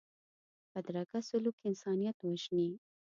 بدرنګه 0.71 1.19
سلوک 1.27 1.55
انسانیت 1.69 2.17
وژني 2.21 2.69